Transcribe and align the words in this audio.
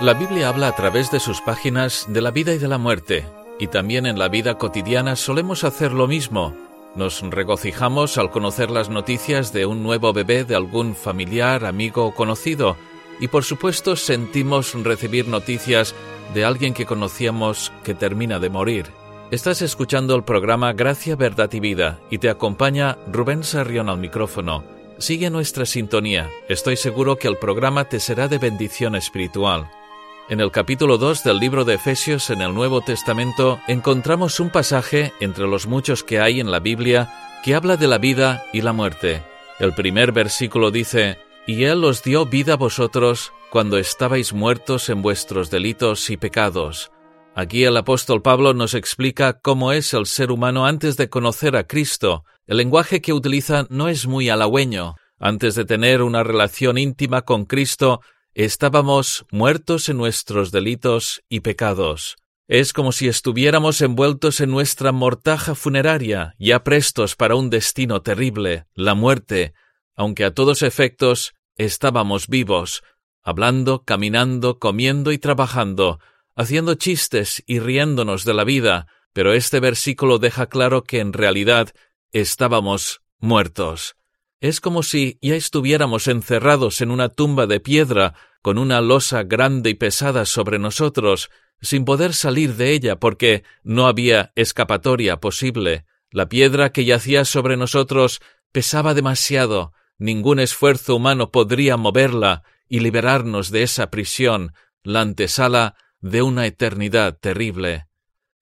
La 0.00 0.14
Biblia 0.14 0.48
habla 0.48 0.68
a 0.68 0.74
través 0.74 1.10
de 1.10 1.20
sus 1.20 1.42
páginas 1.42 2.06
de 2.08 2.22
la 2.22 2.30
vida 2.30 2.54
y 2.54 2.58
de 2.58 2.68
la 2.68 2.78
muerte, 2.78 3.26
y 3.58 3.66
también 3.66 4.06
en 4.06 4.18
la 4.18 4.28
vida 4.28 4.56
cotidiana 4.56 5.14
solemos 5.14 5.62
hacer 5.62 5.92
lo 5.92 6.06
mismo. 6.06 6.54
Nos 6.94 7.20
regocijamos 7.20 8.16
al 8.16 8.30
conocer 8.30 8.70
las 8.70 8.88
noticias 8.88 9.52
de 9.52 9.66
un 9.66 9.82
nuevo 9.82 10.14
bebé 10.14 10.44
de 10.44 10.54
algún 10.54 10.94
familiar, 10.94 11.66
amigo 11.66 12.06
o 12.06 12.14
conocido, 12.14 12.78
y 13.20 13.28
por 13.28 13.44
supuesto 13.44 13.94
sentimos 13.94 14.72
recibir 14.72 15.28
noticias 15.28 15.94
de 16.32 16.46
alguien 16.46 16.72
que 16.72 16.86
conocíamos 16.86 17.70
que 17.84 17.92
termina 17.92 18.38
de 18.38 18.48
morir. 18.48 18.86
Estás 19.30 19.60
escuchando 19.60 20.16
el 20.16 20.24
programa 20.24 20.72
Gracia, 20.72 21.14
Verdad 21.14 21.52
y 21.52 21.60
Vida 21.60 22.00
y 22.08 22.16
te 22.16 22.30
acompaña 22.30 22.96
Rubén 23.12 23.44
Sarrión 23.44 23.90
al 23.90 23.98
micrófono. 23.98 24.64
Sigue 24.96 25.28
nuestra 25.28 25.66
sintonía. 25.66 26.30
Estoy 26.48 26.78
seguro 26.78 27.16
que 27.16 27.28
el 27.28 27.36
programa 27.36 27.84
te 27.84 28.00
será 28.00 28.28
de 28.28 28.38
bendición 28.38 28.96
espiritual. 28.96 29.70
En 30.30 30.38
el 30.38 30.52
capítulo 30.52 30.96
2 30.96 31.24
del 31.24 31.40
libro 31.40 31.64
de 31.64 31.74
Efesios 31.74 32.30
en 32.30 32.40
el 32.40 32.54
Nuevo 32.54 32.82
Testamento 32.82 33.58
encontramos 33.66 34.38
un 34.38 34.48
pasaje 34.48 35.12
entre 35.18 35.48
los 35.48 35.66
muchos 35.66 36.04
que 36.04 36.20
hay 36.20 36.38
en 36.38 36.52
la 36.52 36.60
Biblia 36.60 37.12
que 37.42 37.56
habla 37.56 37.76
de 37.76 37.88
la 37.88 37.98
vida 37.98 38.44
y 38.52 38.60
la 38.60 38.72
muerte. 38.72 39.24
El 39.58 39.74
primer 39.74 40.12
versículo 40.12 40.70
dice, 40.70 41.18
Y 41.48 41.64
Él 41.64 41.82
os 41.82 42.04
dio 42.04 42.26
vida 42.26 42.52
a 42.52 42.56
vosotros 42.56 43.32
cuando 43.50 43.76
estabais 43.76 44.32
muertos 44.32 44.88
en 44.88 45.02
vuestros 45.02 45.50
delitos 45.50 46.08
y 46.10 46.16
pecados. 46.16 46.92
Aquí 47.34 47.64
el 47.64 47.76
apóstol 47.76 48.22
Pablo 48.22 48.54
nos 48.54 48.74
explica 48.74 49.40
cómo 49.40 49.72
es 49.72 49.92
el 49.94 50.06
ser 50.06 50.30
humano 50.30 50.64
antes 50.64 50.96
de 50.96 51.08
conocer 51.08 51.56
a 51.56 51.64
Cristo. 51.64 52.24
El 52.46 52.58
lenguaje 52.58 53.00
que 53.00 53.12
utiliza 53.12 53.66
no 53.68 53.88
es 53.88 54.06
muy 54.06 54.28
halagüeño. 54.28 54.94
Antes 55.18 55.56
de 55.56 55.64
tener 55.64 56.02
una 56.02 56.22
relación 56.22 56.78
íntima 56.78 57.22
con 57.22 57.46
Cristo, 57.46 58.00
estábamos 58.34 59.26
muertos 59.30 59.88
en 59.88 59.96
nuestros 59.96 60.50
delitos 60.52 61.22
y 61.28 61.40
pecados. 61.40 62.16
Es 62.48 62.72
como 62.72 62.92
si 62.92 63.06
estuviéramos 63.06 63.80
envueltos 63.80 64.40
en 64.40 64.50
nuestra 64.50 64.92
mortaja 64.92 65.54
funeraria, 65.54 66.34
ya 66.38 66.64
prestos 66.64 67.14
para 67.14 67.36
un 67.36 67.48
destino 67.50 68.02
terrible, 68.02 68.66
la 68.74 68.94
muerte, 68.94 69.54
aunque 69.94 70.24
a 70.24 70.34
todos 70.34 70.62
efectos 70.62 71.34
estábamos 71.56 72.26
vivos, 72.26 72.82
hablando, 73.22 73.84
caminando, 73.84 74.58
comiendo 74.58 75.12
y 75.12 75.18
trabajando, 75.18 76.00
haciendo 76.34 76.74
chistes 76.74 77.42
y 77.46 77.60
riéndonos 77.60 78.24
de 78.24 78.34
la 78.34 78.44
vida, 78.44 78.88
pero 79.12 79.32
este 79.32 79.60
versículo 79.60 80.18
deja 80.18 80.46
claro 80.46 80.84
que 80.84 81.00
en 81.00 81.12
realidad 81.12 81.72
estábamos 82.12 83.02
muertos. 83.18 83.96
Es 84.40 84.60
como 84.60 84.82
si 84.82 85.18
ya 85.20 85.34
estuviéramos 85.34 86.08
encerrados 86.08 86.80
en 86.80 86.90
una 86.90 87.10
tumba 87.10 87.46
de 87.46 87.60
piedra 87.60 88.14
con 88.40 88.56
una 88.56 88.80
losa 88.80 89.22
grande 89.22 89.70
y 89.70 89.74
pesada 89.74 90.24
sobre 90.24 90.58
nosotros, 90.58 91.30
sin 91.60 91.84
poder 91.84 92.14
salir 92.14 92.56
de 92.56 92.72
ella 92.72 92.96
porque 92.96 93.44
no 93.62 93.86
había 93.86 94.32
escapatoria 94.36 95.18
posible. 95.18 95.84
La 96.10 96.28
piedra 96.28 96.72
que 96.72 96.86
yacía 96.86 97.26
sobre 97.26 97.58
nosotros 97.58 98.22
pesaba 98.50 98.94
demasiado, 98.94 99.74
ningún 99.98 100.40
esfuerzo 100.40 100.96
humano 100.96 101.30
podría 101.30 101.76
moverla 101.76 102.42
y 102.66 102.80
liberarnos 102.80 103.50
de 103.50 103.62
esa 103.62 103.90
prisión, 103.90 104.54
la 104.82 105.02
antesala 105.02 105.76
de 106.00 106.22
una 106.22 106.46
eternidad 106.46 107.18
terrible. 107.18 107.89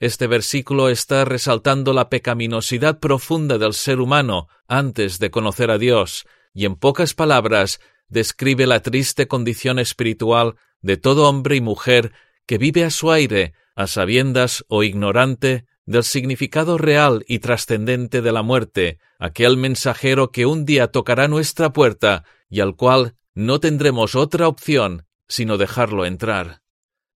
Este 0.00 0.28
versículo 0.28 0.90
está 0.90 1.24
resaltando 1.24 1.92
la 1.92 2.08
pecaminosidad 2.08 3.00
profunda 3.00 3.58
del 3.58 3.72
ser 3.72 4.00
humano 4.00 4.46
antes 4.68 5.18
de 5.18 5.30
conocer 5.30 5.72
a 5.72 5.78
Dios, 5.78 6.24
y 6.54 6.66
en 6.66 6.76
pocas 6.76 7.14
palabras 7.14 7.80
describe 8.08 8.66
la 8.66 8.80
triste 8.80 9.26
condición 9.26 9.80
espiritual 9.80 10.54
de 10.82 10.98
todo 10.98 11.28
hombre 11.28 11.56
y 11.56 11.60
mujer 11.60 12.12
que 12.46 12.58
vive 12.58 12.84
a 12.84 12.90
su 12.90 13.10
aire, 13.10 13.54
a 13.74 13.88
sabiendas 13.88 14.64
o 14.68 14.84
ignorante 14.84 15.66
del 15.84 16.04
significado 16.04 16.78
real 16.78 17.24
y 17.26 17.40
trascendente 17.40 18.22
de 18.22 18.30
la 18.30 18.42
muerte, 18.42 18.98
aquel 19.18 19.56
mensajero 19.56 20.30
que 20.30 20.46
un 20.46 20.64
día 20.64 20.88
tocará 20.88 21.26
nuestra 21.26 21.72
puerta 21.72 22.24
y 22.48 22.60
al 22.60 22.76
cual 22.76 23.16
no 23.34 23.58
tendremos 23.58 24.14
otra 24.14 24.46
opción 24.46 25.06
sino 25.26 25.58
dejarlo 25.58 26.06
entrar 26.06 26.62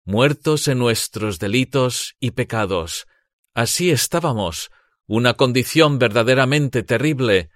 muertos 0.04 0.68
en 0.68 0.78
nuestros 0.78 1.38
delitos 1.38 2.14
y 2.20 2.32
pecados. 2.32 3.06
Así 3.54 3.90
estábamos, 3.90 4.70
una 5.06 5.34
condición 5.34 5.98
verdaderamente 5.98 6.82
terrible. 6.82 7.50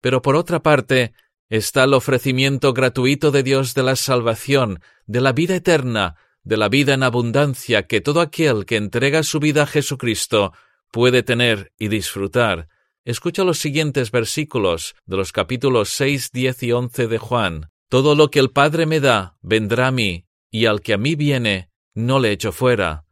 Pero 0.00 0.22
por 0.22 0.36
otra 0.36 0.62
parte, 0.62 1.12
está 1.48 1.84
el 1.84 1.94
ofrecimiento 1.94 2.72
gratuito 2.72 3.30
de 3.30 3.42
Dios 3.42 3.74
de 3.74 3.82
la 3.82 3.96
salvación, 3.96 4.80
de 5.06 5.20
la 5.20 5.32
vida 5.32 5.56
eterna, 5.56 6.16
de 6.44 6.56
la 6.56 6.68
vida 6.68 6.94
en 6.94 7.02
abundancia 7.02 7.86
que 7.86 8.00
todo 8.00 8.20
aquel 8.20 8.64
que 8.66 8.76
entrega 8.76 9.22
su 9.22 9.38
vida 9.38 9.64
a 9.64 9.66
Jesucristo 9.66 10.52
puede 10.90 11.22
tener 11.22 11.72
y 11.78 11.88
disfrutar. 11.88 12.68
Escucha 13.04 13.42
los 13.42 13.58
siguientes 13.58 14.10
versículos 14.10 14.94
de 15.06 15.16
los 15.16 15.32
capítulos 15.32 15.90
seis, 15.90 16.30
diez 16.32 16.62
y 16.62 16.72
once 16.72 17.08
de 17.08 17.18
Juan. 17.18 17.70
Todo 17.88 18.14
lo 18.14 18.30
que 18.30 18.38
el 18.38 18.50
Padre 18.50 18.86
me 18.86 19.00
da 19.00 19.36
vendrá 19.42 19.88
a 19.88 19.92
mí, 19.92 20.26
y 20.50 20.66
al 20.66 20.80
que 20.80 20.94
a 20.94 20.98
mí 20.98 21.14
viene 21.16 21.71
no 21.94 22.18
le 22.18 22.32
echo 22.32 22.52
fuera. 22.52 23.04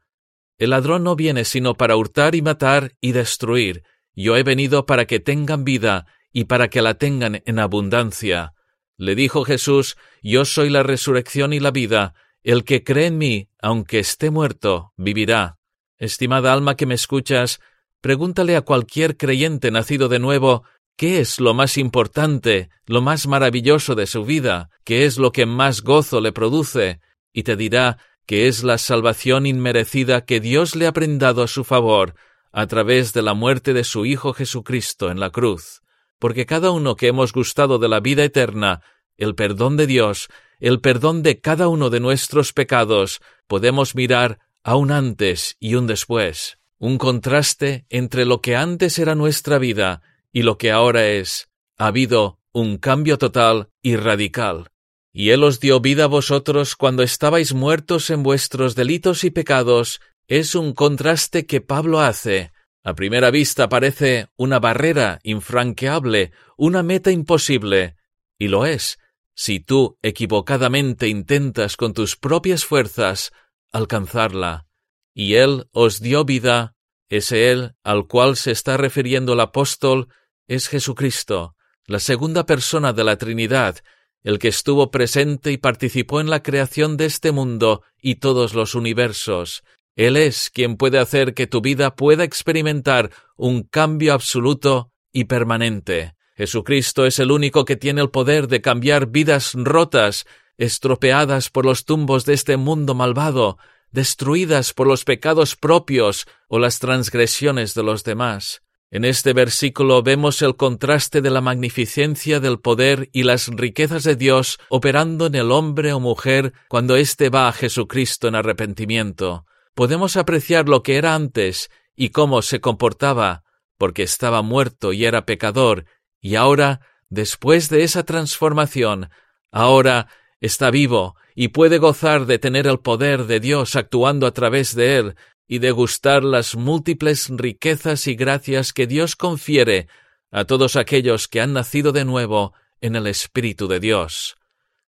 El 0.58 0.70
ladrón 0.70 1.04
no 1.04 1.16
viene 1.16 1.44
sino 1.44 1.74
para 1.74 1.96
hurtar 1.96 2.34
y 2.34 2.42
matar 2.42 2.92
y 3.00 3.12
destruir. 3.12 3.82
Yo 4.14 4.36
he 4.36 4.42
venido 4.42 4.86
para 4.86 5.06
que 5.06 5.20
tengan 5.20 5.64
vida 5.64 6.06
y 6.32 6.44
para 6.44 6.68
que 6.68 6.82
la 6.82 6.94
tengan 6.94 7.42
en 7.46 7.58
abundancia. 7.58 8.52
Le 8.96 9.14
dijo 9.14 9.44
Jesús, 9.44 9.96
Yo 10.22 10.44
soy 10.44 10.68
la 10.68 10.82
resurrección 10.82 11.52
y 11.52 11.60
la 11.60 11.70
vida. 11.70 12.14
El 12.42 12.64
que 12.64 12.84
cree 12.84 13.06
en 13.06 13.18
mí, 13.18 13.48
aunque 13.60 13.98
esté 13.98 14.30
muerto, 14.30 14.92
vivirá. 14.96 15.58
Estimada 15.98 16.52
alma 16.52 16.76
que 16.76 16.86
me 16.86 16.94
escuchas, 16.94 17.60
pregúntale 18.00 18.56
a 18.56 18.62
cualquier 18.62 19.16
creyente 19.16 19.70
nacido 19.70 20.08
de 20.08 20.18
nuevo 20.18 20.64
qué 20.96 21.20
es 21.20 21.40
lo 21.40 21.54
más 21.54 21.78
importante, 21.78 22.68
lo 22.84 23.00
más 23.00 23.26
maravilloso 23.26 23.94
de 23.94 24.06
su 24.06 24.24
vida, 24.26 24.68
qué 24.84 25.06
es 25.06 25.16
lo 25.16 25.32
que 25.32 25.46
más 25.46 25.80
gozo 25.80 26.20
le 26.20 26.32
produce, 26.32 27.00
y 27.32 27.42
te 27.42 27.56
dirá 27.56 27.96
que 28.26 28.48
es 28.48 28.62
la 28.62 28.78
salvación 28.78 29.46
inmerecida 29.46 30.24
que 30.24 30.40
Dios 30.40 30.76
le 30.76 30.86
ha 30.86 30.92
brindado 30.92 31.42
a 31.42 31.48
su 31.48 31.64
favor 31.64 32.14
a 32.52 32.66
través 32.66 33.12
de 33.12 33.22
la 33.22 33.34
muerte 33.34 33.72
de 33.72 33.84
su 33.84 34.06
Hijo 34.06 34.32
Jesucristo 34.32 35.10
en 35.10 35.20
la 35.20 35.30
cruz, 35.30 35.82
porque 36.18 36.46
cada 36.46 36.70
uno 36.70 36.96
que 36.96 37.08
hemos 37.08 37.32
gustado 37.32 37.78
de 37.78 37.88
la 37.88 38.00
vida 38.00 38.24
eterna, 38.24 38.82
el 39.16 39.34
perdón 39.34 39.76
de 39.76 39.86
Dios, 39.86 40.28
el 40.58 40.80
perdón 40.80 41.22
de 41.22 41.40
cada 41.40 41.68
uno 41.68 41.90
de 41.90 42.00
nuestros 42.00 42.52
pecados, 42.52 43.20
podemos 43.46 43.94
mirar 43.94 44.38
a 44.62 44.76
un 44.76 44.90
antes 44.90 45.56
y 45.58 45.74
un 45.74 45.86
después, 45.86 46.58
un 46.78 46.98
contraste 46.98 47.86
entre 47.88 48.24
lo 48.24 48.40
que 48.40 48.56
antes 48.56 48.98
era 48.98 49.14
nuestra 49.14 49.58
vida 49.58 50.02
y 50.32 50.42
lo 50.42 50.58
que 50.58 50.70
ahora 50.70 51.06
es. 51.08 51.48
Ha 51.78 51.86
habido 51.86 52.38
un 52.52 52.78
cambio 52.78 53.16
total 53.16 53.70
y 53.82 53.96
radical 53.96 54.70
y 55.12 55.30
Él 55.30 55.42
os 55.44 55.60
dio 55.60 55.80
vida 55.80 56.04
a 56.04 56.08
vosotros 56.08 56.76
cuando 56.76 57.02
estabais 57.02 57.52
muertos 57.52 58.10
en 58.10 58.22
vuestros 58.22 58.74
delitos 58.74 59.24
y 59.24 59.30
pecados, 59.30 60.00
es 60.28 60.54
un 60.54 60.72
contraste 60.72 61.46
que 61.46 61.60
Pablo 61.60 62.00
hace. 62.00 62.52
A 62.84 62.94
primera 62.94 63.30
vista 63.30 63.68
parece 63.68 64.28
una 64.36 64.58
barrera 64.60 65.18
infranqueable, 65.22 66.32
una 66.56 66.82
meta 66.82 67.10
imposible, 67.10 67.96
y 68.38 68.48
lo 68.48 68.64
es, 68.64 68.98
si 69.34 69.60
tú 69.60 69.98
equivocadamente 70.02 71.08
intentas 71.08 71.76
con 71.76 71.92
tus 71.92 72.16
propias 72.16 72.64
fuerzas 72.64 73.32
alcanzarla. 73.72 74.66
Y 75.14 75.34
Él 75.34 75.68
os 75.72 76.00
dio 76.00 76.24
vida, 76.24 76.74
ese 77.08 77.50
Él 77.50 77.74
al 77.82 78.06
cual 78.06 78.36
se 78.36 78.52
está 78.52 78.76
refiriendo 78.76 79.32
el 79.32 79.40
apóstol 79.40 80.08
es 80.46 80.68
Jesucristo, 80.68 81.56
la 81.86 81.98
segunda 81.98 82.46
persona 82.46 82.92
de 82.92 83.04
la 83.04 83.16
Trinidad, 83.16 83.82
el 84.22 84.38
que 84.38 84.48
estuvo 84.48 84.90
presente 84.90 85.52
y 85.52 85.56
participó 85.56 86.20
en 86.20 86.30
la 86.30 86.42
creación 86.42 86.96
de 86.96 87.06
este 87.06 87.32
mundo 87.32 87.82
y 88.00 88.16
todos 88.16 88.54
los 88.54 88.74
universos. 88.74 89.62
Él 89.96 90.16
es 90.16 90.50
quien 90.50 90.76
puede 90.76 90.98
hacer 90.98 91.34
que 91.34 91.46
tu 91.46 91.60
vida 91.60 91.94
pueda 91.94 92.24
experimentar 92.24 93.10
un 93.36 93.62
cambio 93.62 94.14
absoluto 94.14 94.92
y 95.12 95.24
permanente. 95.24 96.14
Jesucristo 96.36 97.04
es 97.04 97.18
el 97.18 97.32
único 97.32 97.64
que 97.64 97.76
tiene 97.76 98.00
el 98.00 98.10
poder 98.10 98.48
de 98.48 98.62
cambiar 98.62 99.08
vidas 99.08 99.52
rotas, 99.54 100.26
estropeadas 100.56 101.50
por 101.50 101.66
los 101.66 101.84
tumbos 101.84 102.24
de 102.24 102.34
este 102.34 102.56
mundo 102.56 102.94
malvado, 102.94 103.58
destruidas 103.90 104.72
por 104.72 104.86
los 104.86 105.04
pecados 105.04 105.56
propios 105.56 106.26
o 106.48 106.58
las 106.58 106.78
transgresiones 106.78 107.74
de 107.74 107.82
los 107.82 108.04
demás. 108.04 108.62
En 108.92 109.04
este 109.04 109.34
versículo 109.34 110.02
vemos 110.02 110.42
el 110.42 110.56
contraste 110.56 111.20
de 111.20 111.30
la 111.30 111.40
magnificencia 111.40 112.40
del 112.40 112.58
poder 112.58 113.08
y 113.12 113.22
las 113.22 113.46
riquezas 113.46 114.02
de 114.02 114.16
Dios 114.16 114.58
operando 114.68 115.26
en 115.26 115.36
el 115.36 115.52
hombre 115.52 115.92
o 115.92 116.00
mujer 116.00 116.54
cuando 116.68 116.96
éste 116.96 117.30
va 117.30 117.46
a 117.46 117.52
Jesucristo 117.52 118.26
en 118.26 118.34
arrepentimiento. 118.34 119.46
Podemos 119.76 120.16
apreciar 120.16 120.68
lo 120.68 120.82
que 120.82 120.96
era 120.96 121.14
antes 121.14 121.70
y 121.94 122.08
cómo 122.08 122.42
se 122.42 122.60
comportaba, 122.60 123.44
porque 123.78 124.02
estaba 124.02 124.42
muerto 124.42 124.92
y 124.92 125.04
era 125.04 125.24
pecador, 125.24 125.84
y 126.20 126.34
ahora, 126.34 126.80
después 127.08 127.68
de 127.68 127.84
esa 127.84 128.02
transformación, 128.02 129.08
ahora 129.52 130.08
está 130.40 130.72
vivo 130.72 131.14
y 131.36 131.48
puede 131.48 131.78
gozar 131.78 132.26
de 132.26 132.40
tener 132.40 132.66
el 132.66 132.80
poder 132.80 133.26
de 133.26 133.38
Dios 133.38 133.76
actuando 133.76 134.26
a 134.26 134.32
través 134.32 134.74
de 134.74 134.96
él 134.96 135.14
y 135.52 135.58
de 135.58 135.72
gustar 135.72 136.22
las 136.22 136.54
múltiples 136.54 137.28
riquezas 137.28 138.06
y 138.06 138.14
gracias 138.14 138.72
que 138.72 138.86
Dios 138.86 139.16
confiere 139.16 139.88
a 140.30 140.44
todos 140.44 140.76
aquellos 140.76 141.26
que 141.26 141.40
han 141.40 141.52
nacido 141.52 141.90
de 141.90 142.04
nuevo 142.04 142.54
en 142.80 142.94
el 142.94 143.08
Espíritu 143.08 143.66
de 143.66 143.80
Dios. 143.80 144.36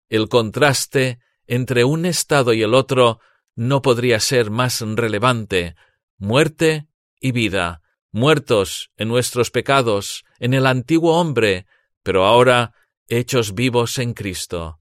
El 0.08 0.28
contraste 0.28 1.18
entre 1.48 1.82
un 1.82 2.06
estado 2.06 2.52
y 2.52 2.62
el 2.62 2.74
otro 2.74 3.18
no 3.56 3.82
podría 3.82 4.20
ser 4.20 4.52
más 4.52 4.80
relevante. 4.80 5.74
Muerte 6.18 6.86
y 7.20 7.32
vida, 7.32 7.82
muertos 8.12 8.92
en 8.96 9.08
nuestros 9.08 9.50
pecados, 9.50 10.24
en 10.38 10.54
el 10.54 10.68
antiguo 10.68 11.18
hombre, 11.20 11.66
pero 12.04 12.26
ahora 12.26 12.74
hechos 13.08 13.56
vivos 13.56 13.98
en 13.98 14.14
Cristo. 14.14 14.78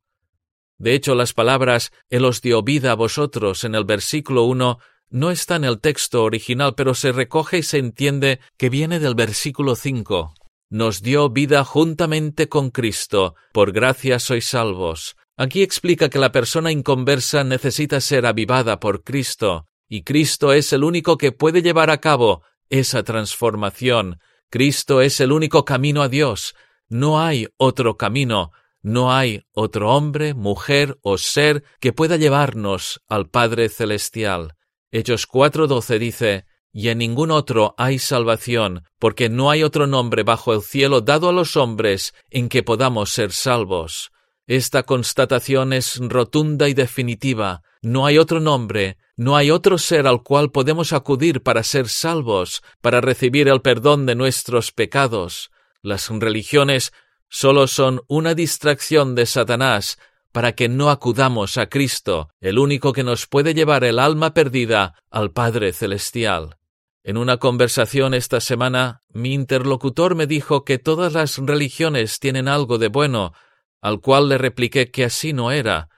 De 0.77 0.93
hecho, 0.93 1.15
las 1.15 1.33
palabras 1.33 1.91
Él 2.09 2.25
os 2.25 2.43
dio 2.43 2.61
vida 2.61 2.91
a 2.91 2.95
vosotros 2.95 3.63
en 3.63 3.73
el 3.73 3.85
versículo 3.85 4.43
1 4.43 4.77
no 5.13 5.29
está 5.29 5.57
en 5.57 5.63
el 5.63 5.79
texto 5.79 6.23
original, 6.23 6.73
pero 6.75 6.95
se 6.95 7.11
recoge 7.11 7.59
y 7.59 7.63
se 7.63 7.77
entiende 7.77 8.39
que 8.57 8.69
viene 8.69 8.99
del 8.99 9.13
versículo 9.13 9.75
5. 9.75 10.33
Nos 10.71 11.03
dio 11.03 11.29
vida 11.29 11.63
juntamente 11.63 12.49
con 12.49 12.71
Cristo, 12.71 13.35
por 13.53 13.71
gracia 13.71 14.17
sois 14.17 14.47
salvos. 14.47 15.15
Aquí 15.37 15.61
explica 15.61 16.09
que 16.09 16.17
la 16.17 16.31
persona 16.31 16.71
inconversa 16.71 17.43
necesita 17.43 18.01
ser 18.01 18.25
avivada 18.25 18.79
por 18.79 19.03
Cristo, 19.03 19.67
y 19.87 20.01
Cristo 20.01 20.51
es 20.51 20.73
el 20.73 20.83
único 20.83 21.15
que 21.15 21.31
puede 21.31 21.61
llevar 21.61 21.91
a 21.91 21.99
cabo 21.99 22.41
esa 22.71 23.03
transformación. 23.03 24.19
Cristo 24.49 24.99
es 24.99 25.19
el 25.19 25.31
único 25.31 25.63
camino 25.63 26.01
a 26.01 26.09
Dios. 26.09 26.55
No 26.89 27.21
hay 27.21 27.49
otro 27.57 27.97
camino, 27.97 28.51
no 28.81 29.13
hay 29.13 29.43
otro 29.51 29.91
hombre, 29.91 30.33
mujer 30.33 30.97
o 31.03 31.19
ser 31.19 31.63
que 31.79 31.93
pueda 31.93 32.17
llevarnos 32.17 33.03
al 33.07 33.29
Padre 33.29 33.69
Celestial. 33.69 34.55
Hechos 34.95 35.27
4:12 35.27 35.97
dice, 35.97 36.45
y 36.71 36.89
en 36.89 36.99
ningún 36.99 37.31
otro 37.31 37.73
hay 37.79 37.97
salvación, 37.97 38.83
porque 38.99 39.27
no 39.27 39.49
hay 39.49 39.63
otro 39.63 39.87
nombre 39.87 40.21
bajo 40.21 40.53
el 40.53 40.61
cielo 40.61 41.01
dado 41.01 41.29
a 41.29 41.33
los 41.33 41.57
hombres 41.57 42.13
en 42.29 42.47
que 42.47 42.61
podamos 42.61 43.09
ser 43.09 43.31
salvos. 43.31 44.11
Esta 44.45 44.83
constatación 44.83 45.73
es 45.73 45.97
rotunda 45.97 46.69
y 46.69 46.75
definitiva. 46.75 47.63
No 47.81 48.05
hay 48.05 48.19
otro 48.19 48.39
nombre, 48.39 48.97
no 49.17 49.35
hay 49.35 49.49
otro 49.49 49.79
ser 49.79 50.05
al 50.05 50.21
cual 50.21 50.51
podemos 50.51 50.93
acudir 50.93 51.41
para 51.41 51.63
ser 51.63 51.89
salvos, 51.89 52.61
para 52.79 53.01
recibir 53.01 53.47
el 53.47 53.61
perdón 53.61 54.05
de 54.05 54.13
nuestros 54.13 54.71
pecados. 54.71 55.49
Las 55.81 56.07
religiones 56.07 56.93
solo 57.29 57.65
son 57.65 58.01
una 58.07 58.35
distracción 58.35 59.15
de 59.15 59.25
Satanás 59.25 59.97
para 60.33 60.53
que 60.53 60.67
no 60.67 60.89
acudamos 60.89 61.57
a 61.57 61.67
Cristo, 61.67 62.29
el 62.41 62.57
único 62.57 62.91
que 62.91 63.03
nos 63.03 63.27
puede 63.27 63.53
llevar 63.53 63.83
el 63.83 63.99
alma 63.99 64.33
perdida 64.33 64.95
al 65.11 65.31
Padre 65.31 65.71
Celestial. 65.73 66.57
En 67.03 67.17
una 67.17 67.37
conversación 67.37 68.15
esta 68.15 68.41
semana, 68.41 69.03
mi 69.09 69.33
interlocutor 69.33 70.15
me 70.15 70.25
dijo 70.25 70.65
que 70.65 70.79
todas 70.79 71.13
las 71.13 71.37
religiones 71.37 72.19
tienen 72.19 72.47
algo 72.47 72.79
de 72.79 72.87
bueno, 72.87 73.33
al 73.79 74.01
cual 74.01 74.27
le 74.27 74.39
repliqué 74.39 74.89
que 74.89 75.05
así 75.05 75.33
no 75.33 75.51
era, 75.51 75.89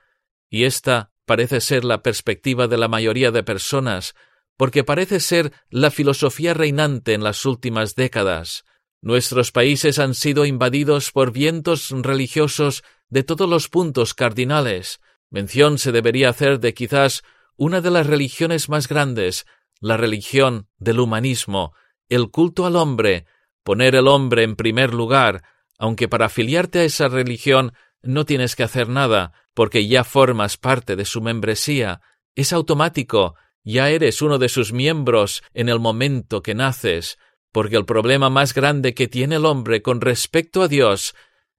y 0.50 0.64
esta 0.64 1.12
parece 1.24 1.62
ser 1.62 1.84
la 1.84 2.02
perspectiva 2.02 2.68
de 2.68 2.76
la 2.76 2.88
mayoría 2.88 3.30
de 3.30 3.42
personas, 3.42 4.14
porque 4.58 4.84
parece 4.84 5.18
ser 5.18 5.52
la 5.70 5.90
filosofía 5.90 6.52
reinante 6.52 7.14
en 7.14 7.24
las 7.24 7.46
últimas 7.46 7.94
décadas. 7.94 8.64
Nuestros 9.00 9.50
países 9.50 9.98
han 9.98 10.14
sido 10.14 10.44
invadidos 10.44 11.10
por 11.10 11.32
vientos 11.32 11.90
religiosos 11.90 12.84
de 13.08 13.22
todos 13.22 13.48
los 13.48 13.68
puntos 13.68 14.14
cardinales. 14.14 15.00
Mención 15.30 15.78
se 15.78 15.92
debería 15.92 16.30
hacer 16.30 16.60
de 16.60 16.74
quizás 16.74 17.22
una 17.56 17.80
de 17.80 17.90
las 17.90 18.06
religiones 18.06 18.68
más 18.68 18.88
grandes, 18.88 19.46
la 19.80 19.96
religión 19.96 20.68
del 20.78 21.00
humanismo, 21.00 21.74
el 22.08 22.30
culto 22.30 22.66
al 22.66 22.76
hombre, 22.76 23.26
poner 23.62 23.94
el 23.94 24.08
hombre 24.08 24.42
en 24.42 24.56
primer 24.56 24.94
lugar, 24.94 25.42
aunque 25.78 26.08
para 26.08 26.26
afiliarte 26.26 26.80
a 26.80 26.84
esa 26.84 27.08
religión 27.08 27.72
no 28.02 28.24
tienes 28.24 28.56
que 28.56 28.62
hacer 28.62 28.88
nada, 28.88 29.32
porque 29.54 29.86
ya 29.88 30.04
formas 30.04 30.56
parte 30.56 30.96
de 30.96 31.04
su 31.04 31.20
membresía, 31.20 32.00
es 32.34 32.52
automático, 32.52 33.34
ya 33.64 33.90
eres 33.90 34.22
uno 34.22 34.38
de 34.38 34.48
sus 34.48 34.72
miembros 34.72 35.42
en 35.52 35.68
el 35.68 35.80
momento 35.80 36.42
que 36.42 36.54
naces, 36.54 37.18
porque 37.50 37.76
el 37.76 37.86
problema 37.86 38.30
más 38.30 38.54
grande 38.54 38.94
que 38.94 39.08
tiene 39.08 39.36
el 39.36 39.46
hombre 39.46 39.82
con 39.82 40.00
respecto 40.00 40.62
a 40.62 40.68
Dios 40.68 41.14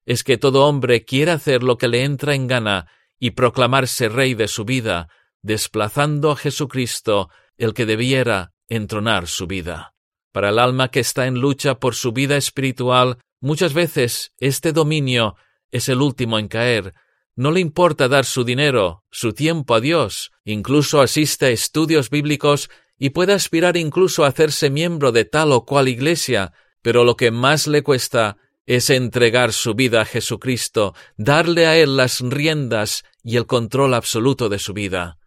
es 0.08 0.24
que 0.24 0.38
todo 0.38 0.66
hombre 0.66 1.04
quiere 1.04 1.32
hacer 1.32 1.64
lo 1.64 1.78
que 1.78 1.90
le 1.90 2.06
entra 2.06 2.34
en 2.34 2.48
gana 2.48 2.88
y 3.20 3.32
proclamarse 3.32 4.08
rey 4.08 4.36
de 4.36 4.48
su 4.48 4.64
vida, 4.64 5.10
desplazando 5.42 6.32
a 6.32 6.38
Jesucristo, 6.38 7.30
el 7.58 7.74
que 7.74 7.86
debiera 7.86 8.54
entronar 8.70 9.28
su 9.28 9.48
vida. 9.48 9.96
Para 10.32 10.50
el 10.50 10.60
alma 10.60 10.92
que 10.92 11.02
está 11.02 11.28
en 11.28 11.42
lucha 11.42 11.80
por 11.80 11.94
su 11.94 12.14
vida 12.14 12.38
espiritual, 12.38 13.18
muchas 13.42 13.74
veces 13.74 14.32
este 14.40 14.72
dominio 14.72 15.36
es 15.72 15.90
el 15.90 16.02
último 16.02 16.40
en 16.40 16.48
caer. 16.48 16.94
No 17.36 17.52
le 17.52 17.60
importa 17.60 18.08
dar 18.08 18.24
su 18.24 18.46
dinero, 18.46 19.04
su 19.12 19.34
tiempo 19.34 19.76
a 19.76 19.82
Dios, 19.82 20.32
incluso 20.46 21.02
asiste 21.02 21.48
a 21.48 21.50
estudios 21.50 22.10
bíblicos 22.10 22.70
y 22.98 23.10
puede 23.10 23.34
aspirar 23.34 23.76
incluso 23.76 24.24
a 24.24 24.30
hacerse 24.30 24.70
miembro 24.70 25.12
de 25.12 25.26
tal 25.26 25.52
o 25.52 25.66
cual 25.66 25.90
iglesia, 25.90 26.54
pero 26.82 27.04
lo 27.04 27.18
que 27.18 27.30
más 27.30 27.68
le 27.68 27.84
cuesta 27.84 28.38
es 28.68 28.90
entregar 28.90 29.54
su 29.54 29.74
vida 29.74 30.02
a 30.02 30.06
Jesucristo, 30.06 30.94
darle 31.16 31.66
a 31.66 31.78
Él 31.78 31.96
las 31.96 32.20
riendas 32.20 33.06
y 33.24 33.38
el 33.38 33.48
control 33.48 33.94
absoluto 33.94 34.50
de 34.50 34.60
su 34.60 34.74
vida. 34.74 35.18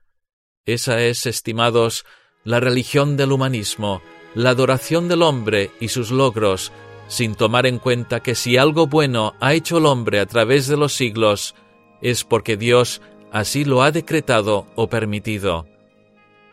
Esa 0.66 1.00
es, 1.00 1.24
estimados, 1.24 2.04
la 2.44 2.60
religión 2.60 3.16
del 3.16 3.32
humanismo, 3.32 4.02
la 4.34 4.50
adoración 4.50 5.08
del 5.08 5.22
hombre 5.22 5.70
y 5.80 5.88
sus 5.88 6.10
logros, 6.10 6.70
sin 7.08 7.34
tomar 7.34 7.66
en 7.66 7.78
cuenta 7.78 8.20
que 8.20 8.34
si 8.34 8.58
algo 8.58 8.86
bueno 8.86 9.34
ha 9.40 9.54
hecho 9.54 9.78
el 9.78 9.86
hombre 9.86 10.20
a 10.20 10.26
través 10.26 10.68
de 10.68 10.76
los 10.76 10.92
siglos, 10.92 11.54
es 12.02 12.24
porque 12.24 12.58
Dios 12.58 13.00
así 13.32 13.64
lo 13.64 13.82
ha 13.82 13.90
decretado 13.90 14.66
o 14.76 14.88
permitido. 14.88 15.66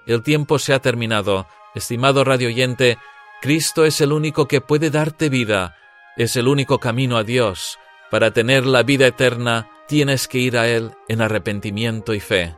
El 0.06 0.24
tiempo 0.24 0.57
se 0.57 0.74
ha 0.74 0.80
terminado. 0.80 1.48
Estimado 1.75 2.24
radio 2.24 2.48
oyente, 2.48 2.98
Cristo 3.42 3.86
es 3.86 4.00
el 4.00 4.13
único 4.13 4.48
que 4.48 4.62
puede 4.62 4.90
darte 4.90 5.30
vida, 5.30 5.75
es 6.18 6.36
el 6.36 6.48
único 6.48 6.80
camino 6.80 7.18
a 7.18 7.24
Dios. 7.24 7.80
Para 8.12 8.31
tener 8.31 8.66
la 8.66 8.84
vida 8.84 9.08
eterna, 9.08 9.69
tienes 9.88 10.28
que 10.28 10.40
ir 10.40 10.58
a 10.58 10.68
Él 10.68 10.92
en 11.08 11.22
arrepentimiento 11.22 12.14
y 12.14 12.19
fe. 12.19 12.56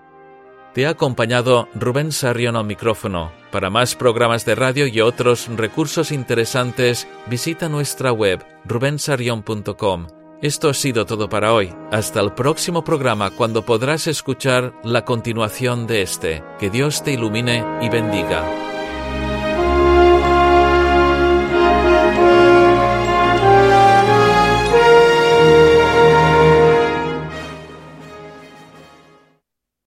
Te 0.73 0.85
ha 0.85 0.91
acompañado 0.91 1.67
Rubén 1.73 2.11
Sarrión 2.11 2.55
al 2.55 2.65
micrófono. 2.65 3.31
Para 3.51 3.69
más 3.69 3.95
programas 3.95 4.45
de 4.45 4.55
radio 4.55 4.87
y 4.87 5.01
otros 5.01 5.47
recursos 5.47 6.11
interesantes, 6.11 7.07
visita 7.27 7.69
nuestra 7.69 8.11
web 8.11 8.45
rubensarrión.com 8.65 10.07
esto 10.41 10.69
ha 10.69 10.73
sido 10.73 11.05
todo 11.05 11.27
para 11.27 11.53
hoy. 11.53 11.73
Hasta 11.91 12.21
el 12.21 12.31
próximo 12.31 12.83
programa 12.83 13.29
cuando 13.31 13.65
podrás 13.65 14.07
escuchar 14.07 14.73
la 14.83 15.03
continuación 15.03 15.85
de 15.85 16.01
este. 16.01 16.43
Que 16.59 16.69
Dios 16.69 17.03
te 17.03 17.11
ilumine 17.11 17.65
y 17.81 17.89
bendiga. 17.89 18.68